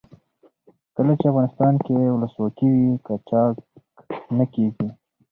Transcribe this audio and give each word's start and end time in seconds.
کله 0.95 1.13
چې 1.19 1.25
افغانستان 1.31 1.73
کې 1.85 1.95
ولسواکي 2.13 2.67
وي 2.75 2.89
قاچاق 3.05 3.53
نه 4.37 4.45
کیږي. 4.53 4.87